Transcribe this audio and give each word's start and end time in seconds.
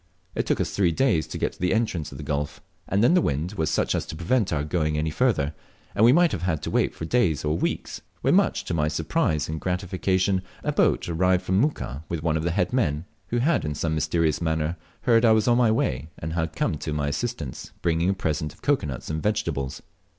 It 0.33 0.47
took 0.47 0.59
us 0.59 0.71
three 0.75 0.91
days 0.91 1.27
to 1.27 1.37
get 1.37 1.53
to 1.53 1.59
the 1.59 1.75
entrance 1.75 2.11
of 2.11 2.17
the 2.17 2.23
gulf, 2.23 2.59
and 2.87 3.03
then 3.03 3.13
the 3.13 3.21
wind 3.21 3.51
was 3.53 3.69
such 3.69 3.93
as 3.93 4.03
to 4.07 4.15
prevent 4.15 4.51
our 4.51 4.63
going 4.63 4.97
any 4.97 5.11
further, 5.11 5.53
and 5.93 6.03
we 6.03 6.11
might 6.11 6.31
have 6.31 6.41
had 6.41 6.63
to 6.63 6.71
wait 6.71 6.95
for 6.95 7.05
days 7.05 7.45
or 7.45 7.55
weeps, 7.55 8.01
when, 8.21 8.33
much 8.33 8.65
to 8.65 8.73
my 8.73 8.87
surprise 8.87 9.47
and 9.47 9.61
gratification, 9.61 10.41
a 10.63 10.71
boat 10.71 11.07
arrived 11.07 11.43
from 11.43 11.61
Muka 11.61 12.03
with 12.09 12.23
one 12.23 12.35
of 12.35 12.41
the 12.43 12.49
head 12.49 12.73
men, 12.73 13.05
who 13.27 13.37
had 13.37 13.63
in 13.63 13.75
some 13.75 13.93
mysterious 13.93 14.41
manner 14.41 14.75
heard 15.01 15.23
I 15.23 15.33
was 15.33 15.47
on 15.47 15.59
my 15.59 15.69
way, 15.69 16.07
and 16.17 16.33
had 16.33 16.55
come 16.55 16.77
to 16.79 16.93
my 16.93 17.07
assistance, 17.07 17.71
bringing 17.83 18.09
a 18.09 18.15
present 18.15 18.53
of 18.55 18.63
cocoa 18.63 18.87
nuts 18.87 19.11
and 19.11 19.21
vegetables. 19.21 19.83